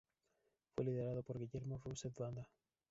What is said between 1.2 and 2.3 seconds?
por Guillermo Rousset